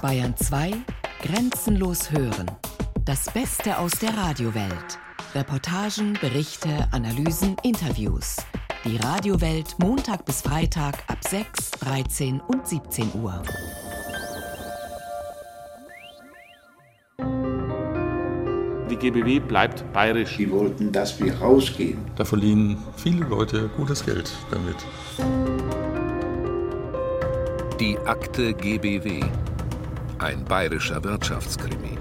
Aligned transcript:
Bayern 0.00 0.36
2 0.36 0.72
Grenzenlos 1.22 2.10
hören. 2.12 2.46
Das 3.04 3.30
Beste 3.30 3.78
aus 3.78 3.92
der 3.92 4.16
Radiowelt. 4.16 4.98
Reportagen, 5.34 6.16
Berichte, 6.20 6.88
Analysen, 6.92 7.56
Interviews. 7.64 8.36
Die 8.84 8.96
Radiowelt 8.96 9.76
Montag 9.78 10.24
bis 10.24 10.42
Freitag 10.42 10.94
ab 11.08 11.18
6, 11.26 11.72
13 11.80 12.40
und 12.40 12.66
17 12.66 13.10
Uhr. 13.20 13.42
Die 18.90 18.96
GBW 18.96 19.40
bleibt 19.40 19.92
bayerisch. 19.92 20.36
Die 20.36 20.50
wollten, 20.50 20.92
dass 20.92 21.20
wir 21.20 21.36
rausgehen. 21.38 21.98
Da 22.14 22.24
verlieren 22.24 22.78
viele 22.96 23.26
Leute 23.26 23.68
gutes 23.76 24.04
Geld 24.04 24.30
damit. 24.50 24.76
Die 27.80 27.98
Akte 28.06 28.54
GBW. 28.54 29.22
Ein 30.20 30.44
bayerischer 30.44 31.02
Wirtschaftskrimi. 31.04 31.96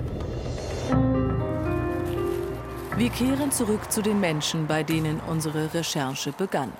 Wir 2.95 3.09
kehren 3.12 3.52
zurück 3.52 3.91
zu 3.91 4.02
den 4.02 4.20
Menschen, 4.20 4.66
bei 4.66 4.81
denen 4.81 5.21
unsere 5.27 5.71
Recherche 5.73 6.31
begann. 6.31 6.73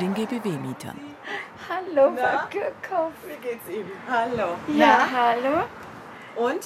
Den 0.00 0.14
GBW-Mietern. 0.14 0.98
Hallo, 1.68 2.12
Frau 2.16 2.46
Kirchhoff. 2.48 3.12
Wie 3.26 3.48
geht's 3.48 3.68
Ihnen? 3.68 3.90
Hallo. 4.08 4.54
Ja, 4.68 4.98
hallo. 5.12 5.64
Und? 6.36 6.60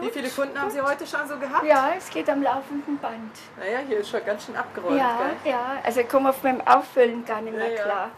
Wie 0.00 0.10
viele 0.10 0.28
Kunden 0.28 0.56
haben 0.56 0.70
Sie 0.70 0.80
heute 0.80 1.04
schon 1.04 1.26
so 1.28 1.36
gehabt? 1.36 1.64
Ja, 1.66 1.90
es 1.98 2.08
geht 2.10 2.30
am 2.30 2.42
laufenden 2.44 2.96
Band. 2.98 3.32
Naja, 3.58 3.78
hier 3.88 3.98
ist 3.98 4.10
schon 4.10 4.24
ganz 4.24 4.46
schön 4.46 4.54
abgeräumt. 4.54 4.96
Ja, 4.96 5.18
gell? 5.42 5.52
ja. 5.52 5.78
Also 5.82 6.00
ich 6.00 6.08
komme 6.08 6.30
auf 6.30 6.40
meinem 6.44 6.60
Auffüllen 6.60 7.24
gar 7.24 7.40
nicht 7.42 7.56
mehr 7.56 7.66
Ja, 7.68 7.74
ja. 7.76 7.82
klar. 7.82 8.10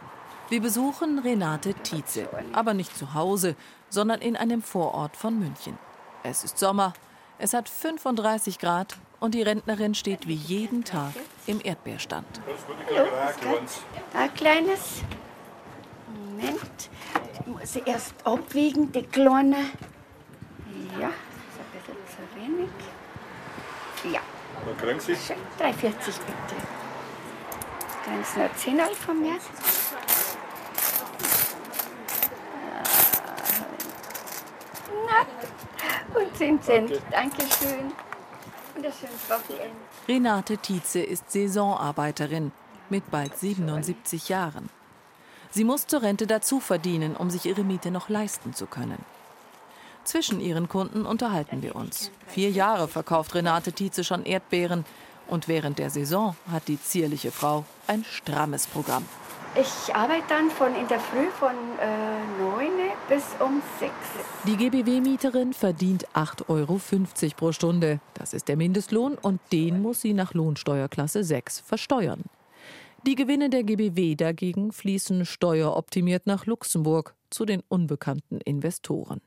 Wir 0.49 0.61
besuchen 0.61 1.19
Renate 1.19 1.75
Tietze, 1.75 2.29
aber 2.53 2.75
nicht 2.75 2.97
zu 2.97 3.15
Hause, 3.15 3.57
sondern 3.89 4.21
in 4.21 4.37
einem 4.37 4.63
Vorort 4.63 5.17
von 5.17 5.39
München. 5.39 5.79
Es 6.23 6.45
ist 6.45 6.59
Sommer, 6.59 6.93
es 7.39 7.55
hat 7.55 7.69
35 7.69 8.59
Grad 8.59 8.97
und 9.19 9.35
die 9.35 9.43
Rentnerin 9.43 9.95
steht 9.95 10.29
wie 10.29 10.35
jeden 10.35 10.85
Tag 10.85 11.13
im 11.47 11.61
Erdbeerstand. 11.63 12.27
Hallo. 12.91 13.09
Ein 14.15 14.35
kleines. 14.35 15.03
Moment. 16.15 16.91
Ich 17.33 17.47
muss 17.47 17.73
sie 17.73 17.83
erst 17.87 18.15
abwiegen, 18.25 18.93
die 18.93 19.03
kleine. 19.03 19.57
Ja, 21.01 21.09
ist 21.09 21.59
ein 21.59 21.71
bisschen 21.73 21.97
zu 22.07 22.23
wenig. 22.37 22.71
Ja. 24.13 24.21
Was 24.67 24.77
kriegen 24.77 25.01
Sie? 25.01 25.17
Schön. 25.17 25.37
3,40 25.59 25.75
bitte. 25.81 26.57
Dann 28.05 28.21
ist 28.21 28.37
noch 28.37 28.55
10 28.55 28.79
von 28.95 29.21
mir. 29.21 29.39
Und 36.15 36.37
10 36.37 36.63
Cent. 36.63 37.03
Dankeschön. 37.11 37.93
Und 38.75 38.87
ein 38.87 38.93
schönes 38.93 39.29
Wochenende. 39.29 39.77
Renate 40.09 40.59
Tietze 40.59 41.01
ist 41.01 41.31
Saisonarbeiterin 41.31 42.53
mit 42.89 43.11
bald 43.11 43.37
77 43.39 44.29
Jahren. 44.29 44.69
Sie 45.51 45.65
muss 45.65 45.87
zur 45.87 46.03
Rente 46.03 46.27
dazu 46.27 46.61
verdienen, 46.61 47.15
um 47.17 47.29
sich 47.29 47.47
ihre 47.47 47.63
Miete 47.63 47.91
noch 47.91 48.09
leisten 48.09 48.55
zu 48.55 48.67
können. 48.67 49.05
Zwischen 50.05 50.41
ihren 50.41 50.69
Kunden 50.69 51.07
unterhalten 51.07 51.63
wir 51.63 51.77
uns. 51.77 52.11
Vier 52.27 52.51
Jahre 52.51 52.89
verkauft 52.89 53.35
Renate 53.35 53.73
Tietze 53.73 54.03
schon 54.03 54.25
Erdbeeren 54.25 54.85
und 55.29 55.49
während 55.49 55.79
der 55.79 55.91
Saison 55.91 56.37
hat 56.51 56.69
die 56.69 56.81
zierliche 56.81 57.31
Frau 57.31 57.65
ein 57.87 58.05
strammes 58.05 58.67
Programm. 58.67 59.05
Ich 59.55 59.95
arbeite 59.95 60.25
dann 60.31 60.51
von 60.51 60.75
in 60.75 60.89
der 60.89 60.99
Früh 60.99 61.29
von 61.29 61.51
äh, 61.79 62.43
9 62.43 62.71
bis 63.07 63.23
um 63.39 63.61
6. 63.81 63.93
Die 64.47 64.57
GBW-Mieterin 64.57 65.53
verdient 65.53 66.09
8,50 66.15 66.49
Euro 66.49 66.81
pro 67.37 67.53
Stunde. 67.53 68.01
Das 68.15 68.33
ist 68.33 68.49
der 68.49 68.57
Mindestlohn 68.57 69.19
und 69.21 69.41
den 69.53 69.83
muss 69.83 70.01
sie 70.01 70.15
nach 70.15 70.33
Lohnsteuerklasse 70.33 71.23
6 71.23 71.61
versteuern. 71.61 72.23
Die 73.07 73.15
Gewinne 73.15 73.51
der 73.51 73.63
GBW 73.63 74.15
dagegen 74.15 74.73
fließen 74.73 75.27
steueroptimiert 75.27 76.27
nach 76.27 76.47
Luxemburg 76.47 77.15
zu 77.29 77.45
den 77.45 77.63
unbekannten 77.69 78.41
Investoren. 78.41 79.21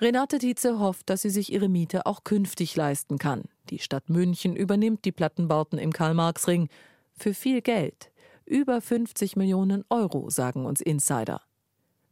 Renate 0.00 0.38
Tietze 0.38 0.80
hofft, 0.80 1.10
dass 1.10 1.22
sie 1.22 1.30
sich 1.30 1.52
ihre 1.52 1.68
Miete 1.68 2.06
auch 2.06 2.24
künftig 2.24 2.74
leisten 2.74 3.18
kann. 3.18 3.44
Die 3.70 3.78
Stadt 3.78 4.10
München 4.10 4.56
übernimmt 4.56 5.04
die 5.04 5.12
Plattenbauten 5.12 5.78
im 5.78 5.92
Karl-Marx-Ring 5.92 6.68
für 7.16 7.34
viel 7.34 7.62
Geld. 7.62 8.10
Über 8.48 8.80
50 8.80 9.36
Millionen 9.36 9.84
Euro, 9.90 10.30
sagen 10.30 10.64
uns 10.64 10.80
Insider. 10.80 11.42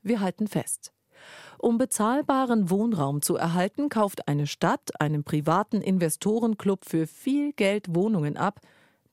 Wir 0.03 0.21
halten 0.21 0.49
fest. 0.49 0.93
Um 1.57 1.79
bezahlbaren 1.79 2.69
Wohnraum 2.69 3.23
zu 3.23 3.37
erhalten, 3.37 3.89
kauft 3.89 4.29
eine 4.29 4.47
Stadt 4.47 5.01
einem 5.01 5.25
privaten 5.25 5.81
Investorenclub 5.81 6.85
für 6.85 7.07
viel 7.07 7.55
Geld 7.55 7.95
Wohnungen 7.95 8.37
ab, 8.37 8.61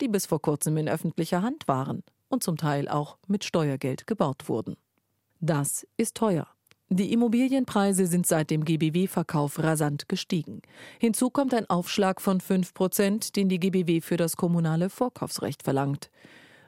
die 0.02 0.10
bis 0.10 0.26
vor 0.26 0.42
kurzem 0.42 0.76
in 0.76 0.90
öffentlicher 0.90 1.42
Hand 1.42 1.66
waren 1.70 2.04
und 2.28 2.44
zum 2.44 2.58
Teil 2.58 2.90
auch 2.90 3.18
mit 3.28 3.46
Steuergeld 3.46 4.06
gebaut 4.06 4.50
wurden. 4.50 4.76
Das 5.40 5.88
ist 5.96 6.18
teuer. 6.18 6.48
Die 6.90 7.14
Immobilienpreise 7.14 8.06
sind 8.06 8.28
seit 8.28 8.50
dem 8.50 8.66
GBW-Verkauf 8.66 9.60
rasant 9.60 10.10
gestiegen. 10.10 10.62
Hinzu 11.00 11.30
kommt 11.30 11.54
ein 11.54 11.70
Aufschlag 11.70 12.20
von 12.20 12.42
5 12.42 12.74
Prozent, 12.74 13.38
den 13.38 13.48
die 13.48 13.62
GBW 13.62 14.02
für 14.02 14.18
das 14.18 14.36
kommunale 14.36 14.90
Vorkaufsrecht 14.90 15.64
verlangt. 15.64 16.12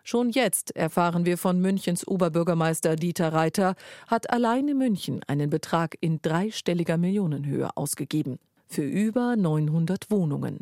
Schon 0.07 0.29
jetzt 0.29 0.75
erfahren 0.75 1.25
wir 1.25 1.35
von 1.35 1.59
Münchens 1.59 2.07
Oberbürgermeister 2.07 2.95
Dieter 2.95 3.33
Reiter, 3.33 3.73
hat 4.05 4.29
alleine 4.29 4.75
München 4.75 5.21
einen 5.25 5.49
Betrag 5.49 5.97
in 5.99 6.21
dreistelliger 6.21 6.97
Millionenhöhe 6.97 7.75
ausgegeben. 7.75 8.37
Für 8.67 8.83
über 8.83 9.35
900 9.35 10.11
Wohnungen. 10.11 10.59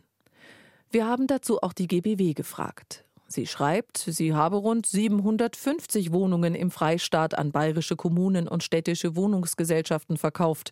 Wir 0.92 1.08
haben 1.08 1.28
dazu 1.28 1.62
auch 1.62 1.74
die 1.74 1.88
GBW 1.88 2.34
gefragt. 2.34 3.04
Sie 3.28 3.46
schreibt, 3.46 3.98
sie 3.98 4.34
habe 4.34 4.56
rund 4.56 4.86
750 4.86 6.14
Wohnungen 6.14 6.56
im 6.56 6.72
Freistaat 6.72 7.38
an 7.38 7.52
bayerische 7.52 7.98
Kommunen 7.98 8.48
und 8.48 8.64
städtische 8.64 9.18
Wohnungsgesellschaften 9.18 10.16
verkauft. 10.16 10.72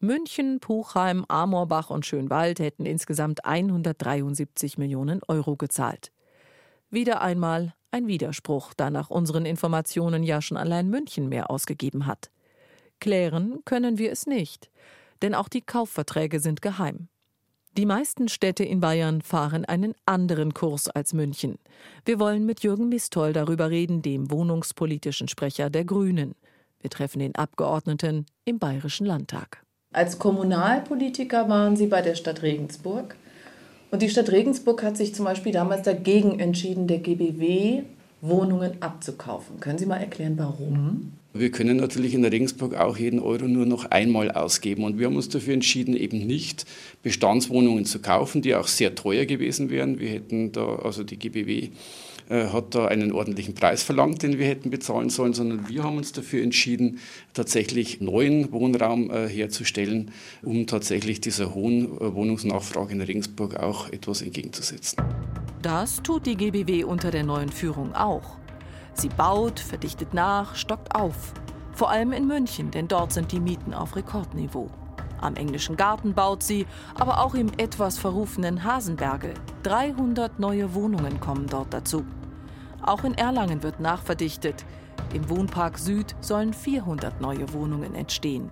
München, 0.00 0.58
Puchheim, 0.60 1.26
Amorbach 1.28 1.90
und 1.90 2.06
Schönwald 2.06 2.60
hätten 2.60 2.86
insgesamt 2.86 3.44
173 3.44 4.78
Millionen 4.78 5.20
Euro 5.28 5.56
gezahlt. 5.56 6.12
Wieder 6.90 7.20
einmal 7.20 7.74
ein 7.90 8.06
Widerspruch, 8.06 8.74
da 8.74 8.90
nach 8.90 9.10
unseren 9.10 9.46
Informationen 9.46 10.22
ja 10.22 10.42
schon 10.42 10.56
allein 10.56 10.88
München 10.88 11.28
mehr 11.28 11.50
ausgegeben 11.50 12.06
hat. 12.06 12.30
Klären 13.00 13.60
können 13.64 13.98
wir 13.98 14.12
es 14.12 14.26
nicht, 14.26 14.70
denn 15.22 15.34
auch 15.34 15.48
die 15.48 15.62
Kaufverträge 15.62 16.40
sind 16.40 16.62
geheim. 16.62 17.08
Die 17.76 17.84
meisten 17.84 18.28
Städte 18.28 18.64
in 18.64 18.80
Bayern 18.80 19.20
fahren 19.20 19.66
einen 19.66 19.94
anderen 20.06 20.54
Kurs 20.54 20.88
als 20.88 21.12
München. 21.12 21.58
Wir 22.06 22.18
wollen 22.18 22.46
mit 22.46 22.62
Jürgen 22.62 22.88
Mistoll 22.88 23.34
darüber 23.34 23.68
reden, 23.68 24.00
dem 24.00 24.30
wohnungspolitischen 24.30 25.28
Sprecher 25.28 25.68
der 25.68 25.84
Grünen. 25.84 26.34
Wir 26.80 26.88
treffen 26.88 27.18
den 27.18 27.34
Abgeordneten 27.34 28.24
im 28.46 28.58
Bayerischen 28.58 29.06
Landtag. 29.06 29.62
Als 29.92 30.18
Kommunalpolitiker 30.18 31.50
waren 31.50 31.76
Sie 31.76 31.86
bei 31.86 32.00
der 32.00 32.14
Stadt 32.14 32.42
Regensburg. 32.42 33.16
Und 33.96 34.02
die 34.02 34.10
Stadt 34.10 34.30
Regensburg 34.30 34.82
hat 34.82 34.98
sich 34.98 35.14
zum 35.14 35.24
Beispiel 35.24 35.52
damals 35.52 35.80
dagegen 35.80 36.38
entschieden, 36.38 36.86
der 36.86 36.98
GBW 36.98 37.84
Wohnungen 38.20 38.72
abzukaufen. 38.80 39.58
Können 39.58 39.78
Sie 39.78 39.86
mal 39.86 39.96
erklären, 39.96 40.34
warum? 40.36 41.12
Wir 41.32 41.50
können 41.50 41.78
natürlich 41.78 42.12
in 42.12 42.22
Regensburg 42.22 42.74
auch 42.74 42.98
jeden 42.98 43.20
Euro 43.20 43.48
nur 43.48 43.64
noch 43.64 43.86
einmal 43.86 44.30
ausgeben. 44.30 44.84
Und 44.84 44.98
wir 44.98 45.06
haben 45.06 45.16
uns 45.16 45.30
dafür 45.30 45.54
entschieden, 45.54 45.96
eben 45.96 46.18
nicht 46.26 46.66
Bestandswohnungen 47.02 47.86
zu 47.86 48.00
kaufen, 48.00 48.42
die 48.42 48.54
auch 48.54 48.66
sehr 48.66 48.94
teuer 48.94 49.24
gewesen 49.24 49.70
wären. 49.70 49.98
Wir 49.98 50.10
hätten 50.10 50.52
da, 50.52 50.76
also 50.76 51.02
die 51.02 51.18
GBW 51.18 51.70
äh, 52.28 52.48
hat 52.48 52.74
da 52.74 52.86
einen 52.86 53.12
ordentlichen 53.12 53.54
Preis 53.54 53.82
verlangt, 53.82 54.22
den 54.22 54.38
wir 54.38 54.46
hätten 54.46 54.70
bezahlen 54.70 55.10
sollen, 55.10 55.32
sondern 55.32 55.68
wir 55.68 55.84
haben 55.84 55.96
uns 55.96 56.12
dafür 56.12 56.42
entschieden, 56.42 56.98
tatsächlich 57.34 58.00
neuen 58.00 58.52
Wohnraum 58.52 59.10
äh, 59.10 59.28
herzustellen, 59.28 60.10
um 60.42 60.66
tatsächlich 60.66 61.20
dieser 61.20 61.54
hohen 61.54 61.84
äh, 61.84 62.14
Wohnungsnachfrage 62.14 62.92
in 62.92 63.00
Regensburg 63.00 63.56
auch 63.56 63.90
etwas 63.90 64.22
entgegenzusetzen. 64.22 65.02
Das 65.62 66.02
tut 66.02 66.26
die 66.26 66.36
GBW 66.36 66.84
unter 66.84 67.10
der 67.10 67.24
neuen 67.24 67.50
Führung 67.50 67.94
auch. 67.94 68.38
Sie 68.94 69.08
baut, 69.08 69.60
verdichtet 69.60 70.14
nach, 70.14 70.54
stockt 70.54 70.94
auf. 70.94 71.34
Vor 71.72 71.90
allem 71.90 72.12
in 72.12 72.26
München, 72.26 72.70
denn 72.70 72.88
dort 72.88 73.12
sind 73.12 73.32
die 73.32 73.40
Mieten 73.40 73.74
auf 73.74 73.96
Rekordniveau. 73.96 74.70
Am 75.20 75.36
englischen 75.36 75.76
Garten 75.76 76.14
baut 76.14 76.42
sie, 76.42 76.66
aber 76.94 77.22
auch 77.22 77.34
im 77.34 77.50
etwas 77.58 77.98
verrufenen 77.98 78.64
Hasenbergel. 78.64 79.34
300 79.62 80.38
neue 80.38 80.74
Wohnungen 80.74 81.20
kommen 81.20 81.46
dort 81.46 81.72
dazu. 81.72 82.04
Auch 82.82 83.04
in 83.04 83.14
Erlangen 83.14 83.62
wird 83.62 83.80
nachverdichtet. 83.80 84.64
Im 85.12 85.28
Wohnpark 85.28 85.78
Süd 85.78 86.14
sollen 86.20 86.52
400 86.52 87.20
neue 87.20 87.52
Wohnungen 87.52 87.94
entstehen. 87.94 88.50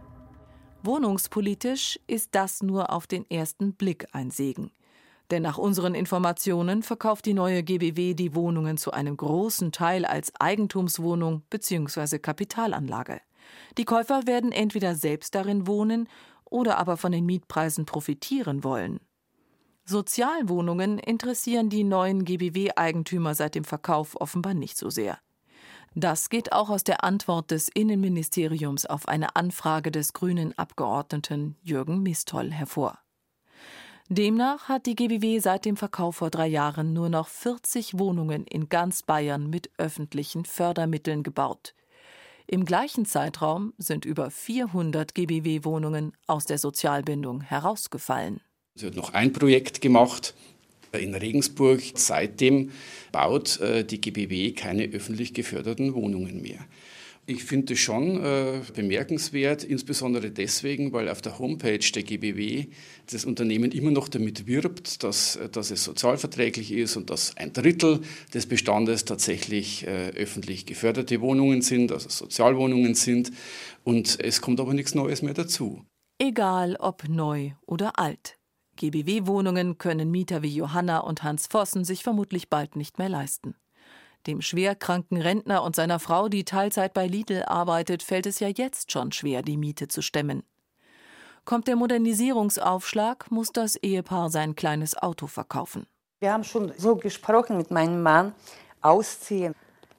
Wohnungspolitisch 0.82 1.98
ist 2.06 2.34
das 2.34 2.62
nur 2.62 2.92
auf 2.92 3.06
den 3.06 3.28
ersten 3.30 3.74
Blick 3.74 4.06
ein 4.12 4.30
Segen. 4.30 4.70
Denn 5.30 5.42
nach 5.42 5.56
unseren 5.56 5.94
Informationen 5.94 6.82
verkauft 6.82 7.24
die 7.24 7.32
neue 7.32 7.62
GBW 7.62 8.14
die 8.14 8.34
Wohnungen 8.34 8.76
zu 8.76 8.90
einem 8.90 9.16
großen 9.16 9.72
Teil 9.72 10.04
als 10.04 10.32
Eigentumswohnung 10.38 11.42
bzw. 11.48 12.18
Kapitalanlage. 12.18 13.20
Die 13.78 13.84
Käufer 13.84 14.26
werden 14.26 14.52
entweder 14.52 14.94
selbst 14.94 15.34
darin 15.34 15.66
wohnen 15.66 16.08
oder 16.54 16.78
aber 16.78 16.96
von 16.96 17.10
den 17.10 17.26
Mietpreisen 17.26 17.84
profitieren 17.84 18.62
wollen. 18.62 19.00
Sozialwohnungen 19.84 21.00
interessieren 21.00 21.68
die 21.68 21.82
neuen 21.82 22.24
GBW-Eigentümer 22.24 23.34
seit 23.34 23.56
dem 23.56 23.64
Verkauf 23.64 24.18
offenbar 24.20 24.54
nicht 24.54 24.78
so 24.78 24.88
sehr. 24.88 25.18
Das 25.96 26.30
geht 26.30 26.52
auch 26.52 26.70
aus 26.70 26.84
der 26.84 27.02
Antwort 27.02 27.50
des 27.50 27.68
Innenministeriums 27.68 28.86
auf 28.86 29.08
eine 29.08 29.34
Anfrage 29.34 29.90
des 29.90 30.12
grünen 30.12 30.56
Abgeordneten 30.56 31.56
Jürgen 31.60 32.02
Mistoll 32.02 32.52
hervor. 32.52 32.98
Demnach 34.08 34.68
hat 34.68 34.86
die 34.86 34.94
GBW 34.94 35.40
seit 35.40 35.64
dem 35.64 35.76
Verkauf 35.76 36.16
vor 36.16 36.30
drei 36.30 36.46
Jahren 36.46 36.92
nur 36.92 37.08
noch 37.08 37.26
40 37.26 37.98
Wohnungen 37.98 38.44
in 38.46 38.68
ganz 38.68 39.02
Bayern 39.02 39.50
mit 39.50 39.70
öffentlichen 39.76 40.44
Fördermitteln 40.44 41.24
gebaut. 41.24 41.74
Im 42.46 42.66
gleichen 42.66 43.06
Zeitraum 43.06 43.72
sind 43.78 44.04
über 44.04 44.30
400 44.30 45.14
GBW-Wohnungen 45.14 46.12
aus 46.26 46.44
der 46.44 46.58
Sozialbindung 46.58 47.40
herausgefallen. 47.40 48.40
Es 48.74 48.82
wird 48.82 48.96
noch 48.96 49.14
ein 49.14 49.32
Projekt 49.32 49.80
gemacht 49.80 50.34
in 50.92 51.14
Regensburg. 51.14 51.80
Seitdem 51.94 52.70
baut 53.12 53.60
äh, 53.60 53.84
die 53.84 54.00
GBW 54.00 54.52
keine 54.52 54.84
öffentlich 54.84 55.32
geförderten 55.32 55.94
Wohnungen 55.94 56.42
mehr. 56.42 56.58
Ich 57.26 57.44
finde 57.44 57.72
es 57.72 57.80
schon 57.80 58.22
äh, 58.22 58.60
bemerkenswert, 58.74 59.64
insbesondere 59.64 60.30
deswegen, 60.30 60.92
weil 60.92 61.08
auf 61.08 61.22
der 61.22 61.38
Homepage 61.38 61.78
der 61.78 62.02
GBW 62.02 62.66
das 63.10 63.24
Unternehmen 63.24 63.72
immer 63.72 63.90
noch 63.90 64.08
damit 64.08 64.46
wirbt, 64.46 65.02
dass, 65.02 65.38
dass 65.52 65.70
es 65.70 65.84
sozialverträglich 65.84 66.70
ist 66.72 66.96
und 66.96 67.08
dass 67.08 67.34
ein 67.38 67.54
Drittel 67.54 68.00
des 68.34 68.44
Bestandes 68.46 69.06
tatsächlich 69.06 69.86
äh, 69.86 70.10
öffentlich 70.10 70.66
geförderte 70.66 71.22
Wohnungen 71.22 71.62
sind, 71.62 71.92
also 71.92 72.10
Sozialwohnungen 72.10 72.94
sind. 72.94 73.32
Und 73.84 74.18
es 74.20 74.42
kommt 74.42 74.60
aber 74.60 74.74
nichts 74.74 74.94
Neues 74.94 75.22
mehr 75.22 75.34
dazu. 75.34 75.82
Egal 76.18 76.76
ob 76.76 77.08
neu 77.08 77.52
oder 77.66 77.98
alt. 77.98 78.38
GBW-Wohnungen 78.76 79.78
können 79.78 80.10
Mieter 80.10 80.42
wie 80.42 80.54
Johanna 80.54 80.98
und 80.98 81.22
Hans 81.22 81.46
Vossen 81.46 81.84
sich 81.84 82.02
vermutlich 82.02 82.50
bald 82.50 82.76
nicht 82.76 82.98
mehr 82.98 83.08
leisten. 83.08 83.54
Dem 84.26 84.40
schwerkranken 84.40 85.20
Rentner 85.20 85.62
und 85.62 85.76
seiner 85.76 85.98
Frau, 85.98 86.28
die 86.28 86.44
Teilzeit 86.44 86.94
bei 86.94 87.06
Lidl 87.06 87.42
arbeitet, 87.46 88.02
fällt 88.02 88.26
es 88.26 88.40
ja 88.40 88.48
jetzt 88.48 88.90
schon 88.90 89.12
schwer, 89.12 89.42
die 89.42 89.56
Miete 89.56 89.88
zu 89.88 90.00
stemmen. 90.00 90.42
Kommt 91.44 91.68
der 91.68 91.76
Modernisierungsaufschlag, 91.76 93.30
muss 93.30 93.52
das 93.52 93.76
Ehepaar 93.76 94.30
sein 94.30 94.54
kleines 94.54 94.96
Auto 94.96 95.26
verkaufen. 95.26 95.86
Wir 96.20 96.32
haben 96.32 96.44
schon 96.44 96.72
so 96.78 96.96
gesprochen 96.96 97.58
mit 97.58 97.70
meinem 97.70 98.02
Mann, 98.02 98.34
ausziehen, 98.80 99.54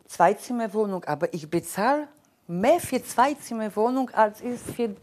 Zweizimmerwohnung, 0.07 1.04
aber 1.04 1.31
ich 1.33 1.50
bezahle 1.50 2.07
mehr 2.48 2.80
für 2.80 3.04
Zweizimmerwohnung, 3.04 4.10
als 4.10 4.42
ich 4.42 4.60
für 4.60 4.95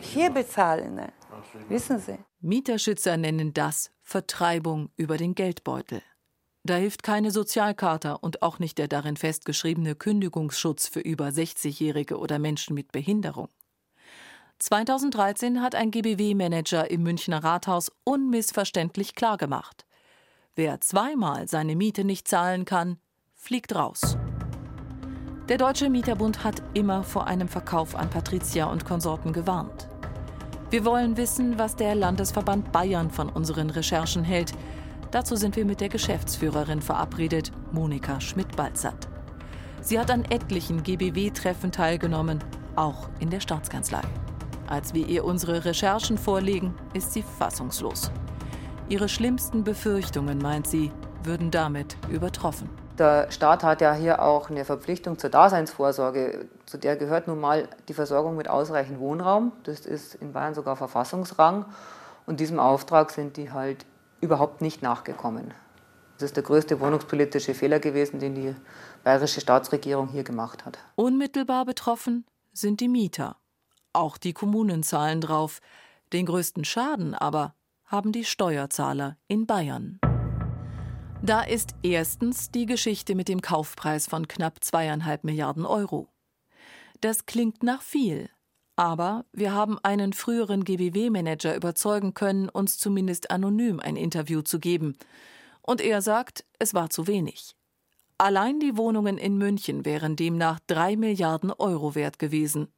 hier 0.00 0.30
bezahle. 0.30 0.90
Ne? 0.90 1.12
Wissen 1.68 2.00
Sie? 2.00 2.18
Mieterschützer 2.40 3.16
nennen 3.16 3.54
das 3.54 3.90
Vertreibung 4.02 4.90
über 4.96 5.16
den 5.16 5.34
Geldbeutel. 5.34 6.02
Da 6.68 6.74
hilft 6.74 7.02
keine 7.02 7.30
Sozialkarte 7.30 8.18
und 8.18 8.42
auch 8.42 8.58
nicht 8.58 8.76
der 8.76 8.88
darin 8.88 9.16
festgeschriebene 9.16 9.94
Kündigungsschutz 9.94 10.86
für 10.86 11.00
über 11.00 11.28
60-Jährige 11.28 12.18
oder 12.18 12.38
Menschen 12.38 12.74
mit 12.74 12.92
Behinderung. 12.92 13.48
2013 14.58 15.62
hat 15.62 15.74
ein 15.74 15.90
GBW-Manager 15.90 16.90
im 16.90 17.04
Münchner 17.04 17.42
Rathaus 17.42 17.90
unmissverständlich 18.04 19.14
klargemacht: 19.14 19.86
Wer 20.56 20.78
zweimal 20.82 21.48
seine 21.48 21.74
Miete 21.74 22.04
nicht 22.04 22.28
zahlen 22.28 22.66
kann, 22.66 22.98
fliegt 23.34 23.74
raus. 23.74 24.18
Der 25.48 25.56
Deutsche 25.56 25.88
Mieterbund 25.88 26.44
hat 26.44 26.62
immer 26.74 27.02
vor 27.02 27.26
einem 27.26 27.48
Verkauf 27.48 27.94
an 27.94 28.10
Patricia 28.10 28.66
und 28.66 28.84
Konsorten 28.84 29.32
gewarnt. 29.32 29.88
Wir 30.68 30.84
wollen 30.84 31.16
wissen, 31.16 31.58
was 31.58 31.76
der 31.76 31.94
Landesverband 31.94 32.72
Bayern 32.72 33.10
von 33.10 33.30
unseren 33.30 33.70
Recherchen 33.70 34.22
hält, 34.22 34.52
Dazu 35.10 35.36
sind 35.36 35.56
wir 35.56 35.64
mit 35.64 35.80
der 35.80 35.88
Geschäftsführerin 35.88 36.82
verabredet, 36.82 37.50
Monika 37.72 38.20
Schmidt-Balzert. 38.20 39.08
Sie 39.80 39.98
hat 39.98 40.10
an 40.10 40.26
etlichen 40.26 40.82
GBW-Treffen 40.82 41.72
teilgenommen, 41.72 42.44
auch 42.76 43.08
in 43.18 43.30
der 43.30 43.40
Staatskanzlei. 43.40 44.02
Als 44.66 44.92
wir 44.92 45.06
ihr 45.06 45.24
unsere 45.24 45.64
Recherchen 45.64 46.18
vorlegen, 46.18 46.74
ist 46.92 47.14
sie 47.14 47.22
fassungslos. 47.22 48.10
Ihre 48.90 49.08
schlimmsten 49.08 49.64
Befürchtungen, 49.64 50.38
meint 50.38 50.66
sie, 50.66 50.92
würden 51.22 51.50
damit 51.50 51.96
übertroffen. 52.10 52.68
Der 52.98 53.30
Staat 53.30 53.64
hat 53.64 53.80
ja 53.80 53.94
hier 53.94 54.20
auch 54.20 54.50
eine 54.50 54.66
Verpflichtung 54.66 55.18
zur 55.18 55.30
Daseinsvorsorge. 55.30 56.46
Zu 56.66 56.76
der 56.76 56.96
gehört 56.96 57.28
nun 57.28 57.40
mal 57.40 57.66
die 57.88 57.94
Versorgung 57.94 58.36
mit 58.36 58.50
ausreichend 58.50 58.98
Wohnraum. 58.98 59.52
Das 59.62 59.86
ist 59.86 60.16
in 60.16 60.32
Bayern 60.34 60.54
sogar 60.54 60.76
Verfassungsrang. 60.76 61.64
Und 62.26 62.40
diesem 62.40 62.58
Auftrag 62.58 63.10
sind 63.10 63.38
die 63.38 63.52
halt 63.52 63.86
überhaupt 64.20 64.60
nicht 64.60 64.82
nachgekommen. 64.82 65.52
Das 66.18 66.30
ist 66.30 66.36
der 66.36 66.42
größte 66.42 66.80
wohnungspolitische 66.80 67.54
Fehler 67.54 67.78
gewesen, 67.78 68.18
den 68.18 68.34
die 68.34 68.54
bayerische 69.04 69.40
Staatsregierung 69.40 70.08
hier 70.08 70.24
gemacht 70.24 70.66
hat. 70.66 70.78
Unmittelbar 70.96 71.64
betroffen 71.64 72.26
sind 72.52 72.80
die 72.80 72.88
Mieter. 72.88 73.36
Auch 73.92 74.18
die 74.18 74.32
Kommunen 74.32 74.82
zahlen 74.82 75.20
drauf. 75.20 75.60
Den 76.12 76.26
größten 76.26 76.64
Schaden 76.64 77.14
aber 77.14 77.54
haben 77.84 78.12
die 78.12 78.24
Steuerzahler 78.24 79.16
in 79.28 79.46
Bayern. 79.46 80.00
Da 81.22 81.42
ist 81.42 81.74
erstens 81.82 82.50
die 82.50 82.66
Geschichte 82.66 83.14
mit 83.14 83.28
dem 83.28 83.40
Kaufpreis 83.40 84.06
von 84.06 84.28
knapp 84.28 84.62
zweieinhalb 84.62 85.24
Milliarden 85.24 85.66
Euro. 85.66 86.08
Das 87.00 87.26
klingt 87.26 87.62
nach 87.62 87.82
viel, 87.82 88.28
aber 88.78 89.24
wir 89.32 89.52
haben 89.52 89.76
einen 89.82 90.12
früheren 90.12 90.62
GBW-Manager 90.62 91.56
überzeugen 91.56 92.14
können, 92.14 92.48
uns 92.48 92.78
zumindest 92.78 93.32
anonym 93.32 93.80
ein 93.80 93.96
Interview 93.96 94.40
zu 94.40 94.60
geben. 94.60 94.96
Und 95.62 95.80
er 95.80 96.00
sagt, 96.00 96.44
es 96.60 96.74
war 96.74 96.88
zu 96.88 97.08
wenig. 97.08 97.56
Allein 98.18 98.60
die 98.60 98.76
Wohnungen 98.76 99.18
in 99.18 99.36
München 99.36 99.84
wären 99.84 100.14
demnach 100.14 100.60
drei 100.68 100.94
Milliarden 100.94 101.50
Euro 101.50 101.96
wert 101.96 102.20
gewesen. 102.20 102.68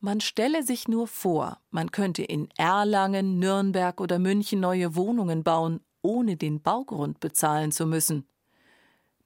Man 0.00 0.20
stelle 0.20 0.64
sich 0.64 0.88
nur 0.88 1.06
vor, 1.06 1.60
man 1.70 1.92
könnte 1.92 2.24
in 2.24 2.48
Erlangen, 2.56 3.38
Nürnberg 3.38 4.00
oder 4.00 4.18
München 4.18 4.58
neue 4.58 4.96
Wohnungen 4.96 5.44
bauen, 5.44 5.78
ohne 6.02 6.36
den 6.36 6.60
Baugrund 6.60 7.20
bezahlen 7.20 7.70
zu 7.70 7.86
müssen. 7.86 8.26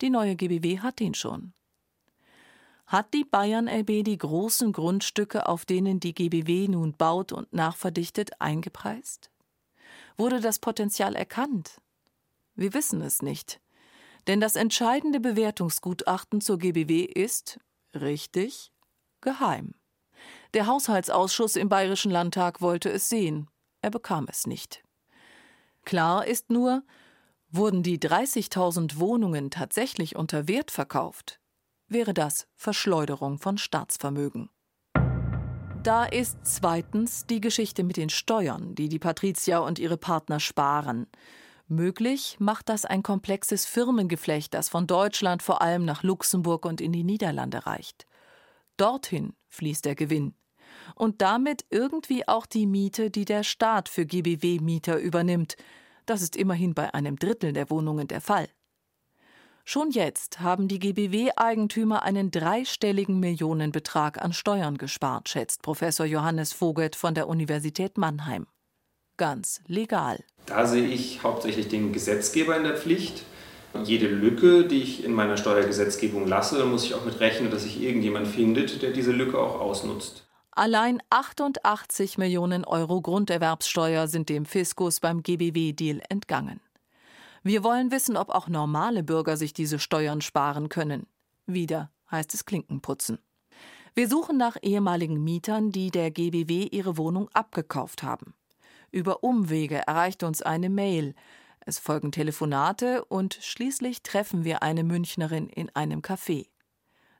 Die 0.02 0.10
neue 0.10 0.36
GBW 0.36 0.80
hat 0.80 1.00
den 1.00 1.14
schon. 1.14 1.54
Hat 2.86 3.12
die 3.14 3.24
Bayern 3.24 3.66
LB 3.66 4.04
die 4.04 4.16
großen 4.16 4.72
Grundstücke, 4.72 5.48
auf 5.48 5.64
denen 5.64 5.98
die 5.98 6.14
GBW 6.14 6.68
nun 6.68 6.92
baut 6.92 7.32
und 7.32 7.52
nachverdichtet, 7.52 8.40
eingepreist? 8.40 9.30
Wurde 10.16 10.40
das 10.40 10.60
Potenzial 10.60 11.16
erkannt? 11.16 11.80
Wir 12.54 12.74
wissen 12.74 13.02
es 13.02 13.22
nicht. 13.22 13.60
Denn 14.28 14.40
das 14.40 14.56
entscheidende 14.56 15.20
Bewertungsgutachten 15.20 16.40
zur 16.40 16.58
GBW 16.58 17.02
ist, 17.02 17.58
richtig, 17.94 18.72
geheim. 19.20 19.74
Der 20.54 20.66
Haushaltsausschuss 20.66 21.56
im 21.56 21.68
Bayerischen 21.68 22.10
Landtag 22.10 22.60
wollte 22.60 22.88
es 22.90 23.08
sehen. 23.08 23.48
Er 23.82 23.90
bekam 23.90 24.26
es 24.28 24.46
nicht. 24.46 24.82
Klar 25.84 26.26
ist 26.26 26.50
nur, 26.50 26.82
wurden 27.50 27.82
die 27.82 27.98
30.000 27.98 28.98
Wohnungen 28.98 29.50
tatsächlich 29.50 30.16
unter 30.16 30.48
Wert 30.48 30.70
verkauft, 30.70 31.40
wäre 31.88 32.14
das 32.14 32.46
Verschleuderung 32.54 33.38
von 33.38 33.58
Staatsvermögen. 33.58 34.50
Da 35.82 36.04
ist 36.04 36.38
zweitens 36.42 37.26
die 37.26 37.40
Geschichte 37.40 37.84
mit 37.84 37.96
den 37.96 38.08
Steuern, 38.08 38.74
die 38.74 38.88
die 38.88 38.98
Patrizier 38.98 39.62
und 39.62 39.78
ihre 39.78 39.96
Partner 39.96 40.40
sparen. 40.40 41.06
Möglich 41.68 42.36
macht 42.40 42.68
das 42.68 42.84
ein 42.84 43.02
komplexes 43.02 43.66
Firmengeflecht, 43.66 44.54
das 44.54 44.68
von 44.68 44.86
Deutschland 44.86 45.42
vor 45.42 45.62
allem 45.62 45.84
nach 45.84 46.02
Luxemburg 46.02 46.64
und 46.64 46.80
in 46.80 46.92
die 46.92 47.04
Niederlande 47.04 47.66
reicht. 47.66 48.06
Dorthin 48.76 49.34
fließt 49.48 49.84
der 49.84 49.94
Gewinn. 49.94 50.34
Und 50.94 51.22
damit 51.22 51.64
irgendwie 51.70 52.26
auch 52.26 52.46
die 52.46 52.66
Miete, 52.66 53.10
die 53.10 53.24
der 53.24 53.42
Staat 53.42 53.88
für 53.88 54.06
GBW-Mieter 54.06 54.98
übernimmt. 54.98 55.56
Das 56.04 56.22
ist 56.22 56.36
immerhin 56.36 56.74
bei 56.74 56.92
einem 56.94 57.16
Drittel 57.16 57.52
der 57.52 57.70
Wohnungen 57.70 58.08
der 58.08 58.20
Fall. 58.20 58.48
Schon 59.68 59.90
jetzt 59.90 60.38
haben 60.38 60.68
die 60.68 60.78
GBW-Eigentümer 60.78 62.04
einen 62.04 62.30
dreistelligen 62.30 63.18
Millionenbetrag 63.18 64.22
an 64.22 64.32
Steuern 64.32 64.78
gespart, 64.78 65.28
schätzt 65.28 65.62
Professor 65.62 66.06
Johannes 66.06 66.52
Vogelt 66.52 66.94
von 66.94 67.14
der 67.14 67.26
Universität 67.26 67.98
Mannheim. 67.98 68.46
Ganz 69.16 69.62
legal. 69.66 70.22
Da 70.46 70.68
sehe 70.68 70.86
ich 70.86 71.24
hauptsächlich 71.24 71.66
den 71.66 71.92
Gesetzgeber 71.92 72.56
in 72.56 72.62
der 72.62 72.76
Pflicht. 72.76 73.24
Jede 73.82 74.06
Lücke, 74.06 74.68
die 74.68 74.82
ich 74.82 75.02
in 75.02 75.12
meiner 75.12 75.36
Steuergesetzgebung 75.36 76.28
lasse, 76.28 76.64
muss 76.64 76.84
ich 76.84 76.94
auch 76.94 77.04
mit 77.04 77.18
rechnen, 77.18 77.50
dass 77.50 77.64
sich 77.64 77.82
irgendjemand 77.82 78.28
findet, 78.28 78.82
der 78.82 78.92
diese 78.92 79.10
Lücke 79.10 79.36
auch 79.40 79.58
ausnutzt. 79.60 80.28
Allein 80.52 81.02
88 81.10 82.18
Millionen 82.18 82.64
Euro 82.64 83.00
Grunderwerbssteuer 83.00 84.06
sind 84.06 84.28
dem 84.28 84.46
Fiskus 84.46 85.00
beim 85.00 85.24
GBW-Deal 85.24 86.02
entgangen. 86.08 86.60
Wir 87.46 87.62
wollen 87.62 87.92
wissen, 87.92 88.16
ob 88.16 88.30
auch 88.30 88.48
normale 88.48 89.04
Bürger 89.04 89.36
sich 89.36 89.52
diese 89.52 89.78
Steuern 89.78 90.20
sparen 90.20 90.68
können. 90.68 91.06
Wieder 91.46 91.92
heißt 92.10 92.34
es 92.34 92.44
Klinkenputzen. 92.44 93.20
Wir 93.94 94.08
suchen 94.08 94.36
nach 94.36 94.56
ehemaligen 94.62 95.22
Mietern, 95.22 95.70
die 95.70 95.92
der 95.92 96.10
GBW 96.10 96.64
ihre 96.64 96.96
Wohnung 96.96 97.28
abgekauft 97.34 98.02
haben. 98.02 98.34
Über 98.90 99.22
Umwege 99.22 99.86
erreicht 99.86 100.24
uns 100.24 100.42
eine 100.42 100.68
Mail. 100.68 101.14
Es 101.60 101.78
folgen 101.78 102.10
Telefonate 102.10 103.04
und 103.04 103.38
schließlich 103.40 104.02
treffen 104.02 104.42
wir 104.42 104.64
eine 104.64 104.82
Münchnerin 104.82 105.48
in 105.48 105.70
einem 105.76 106.00
Café. 106.00 106.48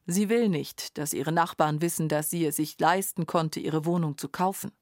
Sie 0.07 0.29
will 0.29 0.49
nicht, 0.49 0.99
dass 0.99 1.13
ihre 1.13 1.31
Nachbarn 1.31 1.81
wissen, 1.83 2.09
dass 2.09 2.31
sie 2.31 2.45
es 2.47 2.57
sich 2.57 2.81
leisten 2.81 3.27
konnte, 3.27 3.61
ihre 3.61 3.85
Wohnung 3.85 4.19
zu 4.19 4.29
kaufen. 4.29 4.73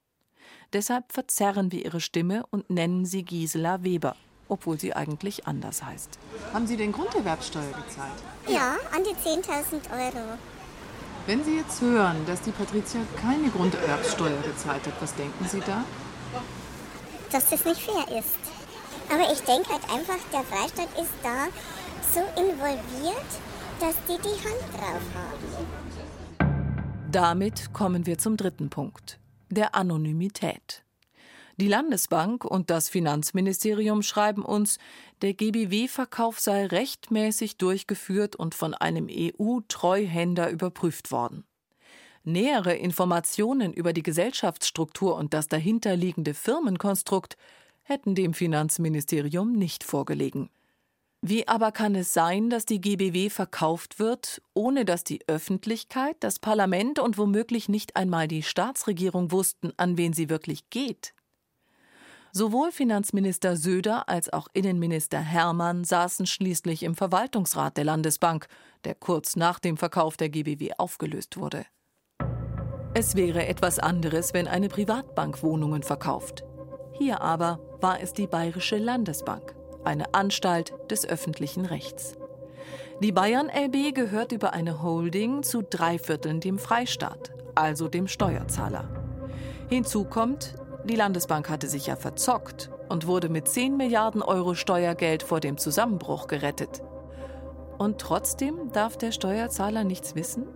Deshalb 0.73 1.13
verzerren 1.13 1.71
wir 1.71 1.85
ihre 1.85 2.01
Stimme 2.01 2.47
und 2.49 2.71
nennen 2.71 3.05
sie 3.05 3.21
Gisela 3.21 3.83
Weber, 3.83 4.15
obwohl 4.47 4.79
sie 4.79 4.93
eigentlich 4.93 5.47
anders 5.47 5.83
heißt. 5.83 6.19
Haben 6.53 6.67
Sie 6.67 6.77
denn 6.77 6.91
Grunderwerbsteuer 6.91 7.71
gezahlt? 7.71 8.13
Ja, 8.47 8.75
an 8.95 9.03
die 9.03 9.15
10.000 9.15 9.91
Euro. 9.91 10.37
Wenn 11.27 11.43
Sie 11.43 11.57
jetzt 11.57 11.81
hören, 11.81 12.17
dass 12.27 12.41
die 12.41 12.51
Patricia 12.51 13.01
keine 13.19 13.49
Grunderwerbsteuer 13.49 14.41
gezahlt 14.43 14.85
hat, 14.85 14.93
was 15.01 15.15
denken 15.15 15.45
Sie 15.47 15.59
da? 15.61 15.83
Dass 17.31 17.49
das 17.49 17.65
nicht 17.65 17.81
fair 17.81 18.19
ist. 18.19 18.37
Aber 19.11 19.31
ich 19.31 19.39
denke 19.41 19.69
halt 19.69 19.83
einfach, 19.91 20.19
der 20.31 20.43
Freistaat 20.43 20.89
ist 20.99 21.11
da 21.23 21.47
so 22.13 22.21
involviert, 22.39 23.25
dass 23.79 23.95
die 24.07 24.21
die 24.21 24.39
Hand 24.47 24.61
drauf 24.73 25.01
haben. 25.15 26.45
Damit 27.11 27.73
kommen 27.73 28.05
wir 28.05 28.17
zum 28.17 28.37
dritten 28.37 28.69
Punkt, 28.69 29.19
der 29.49 29.73
Anonymität. 29.75 30.84
Die 31.57 31.69
Landesbank 31.69 32.43
und 32.43 32.69
das 32.69 32.89
Finanzministerium 32.89 34.01
schreiben 34.01 34.43
uns, 34.43 34.77
der 35.21 35.33
GBW-Verkauf 35.33 36.39
sei 36.39 36.65
rechtmäßig 36.65 37.57
durchgeführt 37.57 38.35
und 38.35 38.53
von 38.53 38.73
einem 38.73 39.07
EU-Treuhänder 39.09 40.49
überprüft 40.49 41.11
worden. 41.11 41.45
Nähere 42.25 42.75
Informationen 42.75 43.71
über 43.71 43.93
die 43.93 44.03
Gesellschaftsstruktur 44.03 45.15
und 45.15 45.33
das 45.33 45.47
dahinterliegende 45.47 46.33
Firmenkonstrukt 46.33 47.37
hätten 47.83 48.15
dem 48.15 48.33
Finanzministerium 48.33 49.53
nicht 49.53 49.83
vorgelegen. 49.83 50.49
Wie 51.21 51.47
aber 51.47 51.71
kann 51.71 51.95
es 51.95 52.13
sein, 52.13 52.49
dass 52.49 52.65
die 52.65 52.81
GBW 52.81 53.29
verkauft 53.29 53.99
wird, 53.99 54.41
ohne 54.53 54.85
dass 54.85 55.03
die 55.03 55.27
Öffentlichkeit, 55.27 56.17
das 56.19 56.39
Parlament 56.39 56.99
und 56.99 57.17
womöglich 57.17 57.69
nicht 57.69 57.95
einmal 57.95 58.27
die 58.27 58.43
Staatsregierung 58.43 59.31
wussten, 59.31 59.71
an 59.77 59.97
wen 59.97 60.13
sie 60.13 60.29
wirklich 60.29 60.69
geht? 60.69 61.15
Sowohl 62.37 62.73
Finanzminister 62.73 63.55
Söder 63.55 64.09
als 64.09 64.33
auch 64.33 64.49
Innenminister 64.51 65.19
Hermann 65.19 65.85
saßen 65.85 66.25
schließlich 66.25 66.83
im 66.83 66.93
Verwaltungsrat 66.93 67.77
der 67.77 67.85
Landesbank, 67.85 68.47
der 68.83 68.93
kurz 68.93 69.37
nach 69.37 69.57
dem 69.57 69.77
Verkauf 69.77 70.17
der 70.17 70.27
GBW 70.27 70.71
aufgelöst 70.77 71.37
wurde. 71.37 71.65
Es 72.93 73.15
wäre 73.15 73.45
etwas 73.45 73.79
anderes, 73.79 74.33
wenn 74.33 74.49
eine 74.49 74.67
Privatbank 74.67 75.43
Wohnungen 75.43 75.81
verkauft. 75.81 76.43
Hier 76.91 77.21
aber 77.21 77.61
war 77.79 78.01
es 78.01 78.11
die 78.11 78.27
Bayerische 78.27 78.79
Landesbank, 78.79 79.55
eine 79.85 80.13
Anstalt 80.13 80.73
des 80.91 81.07
öffentlichen 81.07 81.65
Rechts. 81.65 82.17
Die 83.01 83.13
Bayern 83.13 83.47
LB 83.47 83.95
gehört 83.95 84.33
über 84.33 84.51
eine 84.51 84.83
Holding 84.83 85.41
zu 85.41 85.61
drei 85.61 85.97
Vierteln 85.97 86.41
dem 86.41 86.59
Freistaat, 86.59 87.31
also 87.55 87.87
dem 87.87 88.09
Steuerzahler. 88.09 88.89
Hinzu 89.69 90.03
kommt, 90.03 90.55
die 90.85 90.95
Landesbank 90.95 91.49
hatte 91.49 91.67
sich 91.67 91.87
ja 91.87 91.95
verzockt 91.95 92.69
und 92.89 93.07
wurde 93.07 93.29
mit 93.29 93.47
10 93.47 93.77
Milliarden 93.77 94.21
Euro 94.21 94.55
Steuergeld 94.55 95.23
vor 95.23 95.39
dem 95.39 95.57
Zusammenbruch 95.57 96.27
gerettet. 96.27 96.81
Und 97.77 97.99
trotzdem 97.99 98.71
darf 98.71 98.97
der 98.97 99.11
Steuerzahler 99.11 99.83
nichts 99.83 100.15
wissen? 100.15 100.47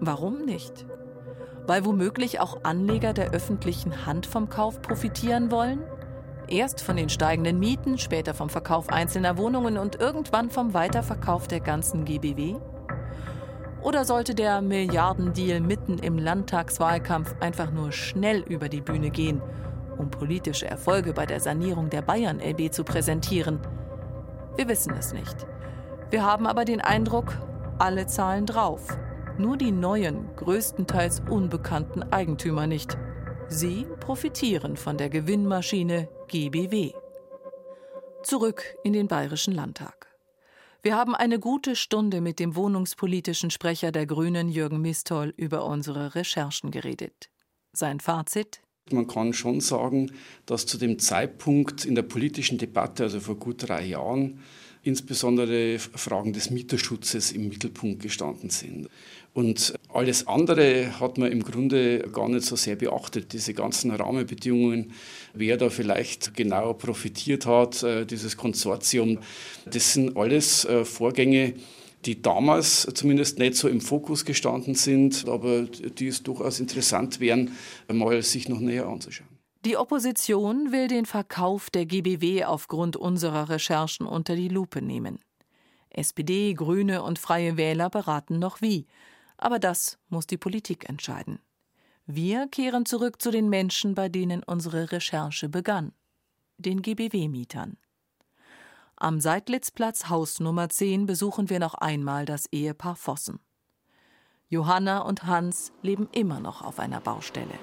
Warum 0.00 0.44
nicht? 0.44 0.84
weil 1.66 1.84
womöglich 1.84 2.40
auch 2.40 2.60
Anleger 2.62 3.12
der 3.12 3.30
öffentlichen 3.30 4.06
Hand 4.06 4.26
vom 4.26 4.48
Kauf 4.48 4.82
profitieren 4.82 5.50
wollen? 5.50 5.82
Erst 6.46 6.82
von 6.82 6.96
den 6.96 7.08
steigenden 7.08 7.58
Mieten, 7.58 7.96
später 7.96 8.34
vom 8.34 8.50
Verkauf 8.50 8.90
einzelner 8.90 9.38
Wohnungen 9.38 9.78
und 9.78 9.96
irgendwann 9.96 10.50
vom 10.50 10.74
Weiterverkauf 10.74 11.48
der 11.48 11.60
ganzen 11.60 12.04
GBW? 12.04 12.56
Oder 13.84 14.04
sollte 14.04 14.34
der 14.34 14.60
Milliardendeal 14.60 15.60
mitten 15.60 15.98
im 15.98 16.18
Landtagswahlkampf 16.18 17.36
einfach 17.40 17.70
nur 17.70 17.92
schnell 17.92 18.40
über 18.40 18.68
die 18.68 18.80
Bühne 18.80 19.10
gehen, 19.10 19.40
um 19.96 20.10
politische 20.10 20.66
Erfolge 20.66 21.12
bei 21.12 21.26
der 21.26 21.38
Sanierung 21.38 21.90
der 21.90 22.02
Bayern 22.02 22.40
LB 22.40 22.72
zu 22.72 22.82
präsentieren? 22.82 23.60
Wir 24.56 24.66
wissen 24.66 24.94
es 24.98 25.12
nicht. 25.12 25.46
Wir 26.10 26.24
haben 26.24 26.46
aber 26.46 26.64
den 26.64 26.80
Eindruck, 26.80 27.38
alle 27.78 28.06
zahlen 28.06 28.46
drauf 28.46 28.96
nur 29.38 29.56
die 29.56 29.72
neuen, 29.72 30.28
größtenteils 30.36 31.22
unbekannten 31.28 32.02
Eigentümer 32.12 32.66
nicht. 32.66 32.96
Sie 33.48 33.86
profitieren 34.00 34.76
von 34.76 34.96
der 34.96 35.10
Gewinnmaschine 35.10 36.08
GBW. 36.28 36.92
Zurück 38.22 38.64
in 38.84 38.92
den 38.92 39.08
Bayerischen 39.08 39.54
Landtag. 39.54 40.13
Wir 40.84 40.96
haben 40.96 41.14
eine 41.14 41.38
gute 41.38 41.76
Stunde 41.76 42.20
mit 42.20 42.38
dem 42.38 42.56
wohnungspolitischen 42.56 43.50
Sprecher 43.50 43.90
der 43.90 44.04
Grünen 44.04 44.50
Jürgen 44.50 44.82
Mistoll 44.82 45.32
über 45.38 45.64
unsere 45.64 46.14
Recherchen 46.14 46.70
geredet. 46.70 47.30
Sein 47.72 48.00
Fazit? 48.00 48.60
Man 48.90 49.06
kann 49.06 49.32
schon 49.32 49.62
sagen, 49.62 50.12
dass 50.44 50.66
zu 50.66 50.76
dem 50.76 50.98
Zeitpunkt 50.98 51.86
in 51.86 51.94
der 51.94 52.02
politischen 52.02 52.58
Debatte, 52.58 53.04
also 53.04 53.18
vor 53.18 53.36
gut 53.36 53.66
drei 53.66 53.82
Jahren, 53.82 54.40
insbesondere 54.82 55.78
Fragen 55.78 56.34
des 56.34 56.50
Mieterschutzes 56.50 57.32
im 57.32 57.48
Mittelpunkt 57.48 58.02
gestanden 58.02 58.50
sind. 58.50 58.90
Und 59.32 59.72
alles 59.94 60.26
andere 60.26 60.98
hat 61.00 61.18
man 61.18 61.30
im 61.30 61.42
Grunde 61.42 62.00
gar 62.12 62.28
nicht 62.28 62.44
so 62.44 62.56
sehr 62.56 62.76
beachtet. 62.76 63.32
Diese 63.32 63.54
ganzen 63.54 63.90
Rahmenbedingungen, 63.90 64.92
wer 65.32 65.56
da 65.56 65.70
vielleicht 65.70 66.34
genau 66.34 66.72
profitiert 66.74 67.46
hat, 67.46 67.82
äh, 67.82 68.04
dieses 68.04 68.36
Konsortium, 68.36 69.18
das 69.66 69.94
sind 69.94 70.16
alles 70.16 70.64
äh, 70.64 70.84
Vorgänge, 70.84 71.54
die 72.04 72.20
damals 72.20 72.86
zumindest 72.94 73.38
nicht 73.38 73.54
so 73.54 73.68
im 73.68 73.80
Fokus 73.80 74.24
gestanden 74.24 74.74
sind, 74.74 75.26
aber 75.28 75.62
die 75.62 76.08
es 76.08 76.22
durchaus 76.22 76.60
interessant 76.60 77.20
wären, 77.20 77.52
mal 77.90 78.20
sich 78.22 78.48
noch 78.48 78.60
näher 78.60 78.86
anzuschauen. 78.86 79.28
Die 79.64 79.78
Opposition 79.78 80.72
will 80.72 80.88
den 80.88 81.06
Verkauf 81.06 81.70
der 81.70 81.86
GBW 81.86 82.44
aufgrund 82.44 82.96
unserer 82.96 83.48
Recherchen 83.48 84.06
unter 84.06 84.36
die 84.36 84.48
Lupe 84.48 84.82
nehmen. 84.82 85.20
SPD, 85.88 86.52
Grüne 86.52 87.02
und 87.02 87.18
Freie 87.18 87.56
Wähler 87.56 87.88
beraten 87.88 88.38
noch 88.38 88.60
wie. 88.60 88.86
Aber 89.36 89.58
das 89.58 89.98
muss 90.08 90.26
die 90.26 90.38
Politik 90.38 90.88
entscheiden. 90.88 91.40
Wir 92.06 92.48
kehren 92.48 92.84
zurück 92.86 93.20
zu 93.22 93.30
den 93.30 93.48
Menschen, 93.48 93.94
bei 93.94 94.08
denen 94.08 94.42
unsere 94.42 94.92
Recherche 94.92 95.48
begann, 95.48 95.92
den 96.58 96.82
GBW-Mietern. 96.82 97.78
Am 98.96 99.20
Seidlitzplatz 99.20 100.08
Haus 100.08 100.38
Nummer 100.38 100.68
10 100.68 101.06
besuchen 101.06 101.50
wir 101.50 101.58
noch 101.58 101.74
einmal 101.74 102.26
das 102.26 102.46
Ehepaar 102.52 102.94
Vossen. 102.94 103.40
Johanna 104.48 105.00
und 105.00 105.24
Hans 105.24 105.72
leben 105.82 106.08
immer 106.12 106.40
noch 106.40 106.62
auf 106.62 106.78
einer 106.78 107.00
Baustelle. 107.00 107.58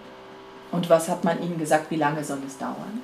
Und 0.71 0.89
was 0.89 1.07
hat 1.07 1.23
man 1.23 1.41
ihnen 1.41 1.57
gesagt, 1.57 1.91
wie 1.91 1.95
lange 1.95 2.23
soll 2.23 2.39
es 2.45 2.57
dauern? 2.57 3.01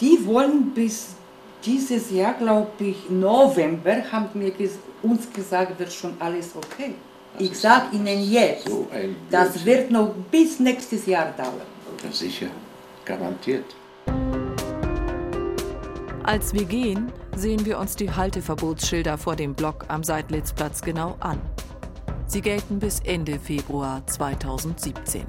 Die 0.00 0.24
wollen 0.24 0.72
bis 0.72 1.16
dieses 1.64 2.10
Jahr, 2.10 2.34
glaube 2.34 2.84
ich, 2.84 3.10
November, 3.10 4.10
haben 4.10 4.38
mir 4.38 4.52
uns 5.02 5.30
gesagt, 5.32 5.78
wird 5.78 5.92
schon 5.92 6.14
alles 6.20 6.56
okay. 6.56 6.94
Ich 7.38 7.58
sage 7.58 7.96
Ihnen 7.96 8.30
jetzt, 8.30 8.68
so 8.68 8.88
das 9.30 9.64
wird 9.64 9.90
noch 9.90 10.14
bis 10.30 10.60
nächstes 10.60 11.06
Jahr 11.06 11.32
dauern. 11.36 11.62
Ja, 12.04 12.12
sicher, 12.12 12.48
garantiert. 13.04 13.64
Als 16.22 16.52
wir 16.52 16.64
gehen, 16.64 17.10
sehen 17.34 17.64
wir 17.64 17.78
uns 17.78 17.96
die 17.96 18.10
Halteverbotsschilder 18.10 19.16
vor 19.18 19.36
dem 19.36 19.54
Block 19.54 19.84
am 19.88 20.04
Seidlitzplatz 20.04 20.82
genau 20.82 21.16
an. 21.20 21.40
Sie 22.26 22.42
gelten 22.42 22.78
bis 22.78 23.00
Ende 23.00 23.38
Februar 23.38 24.06
2017. 24.06 25.24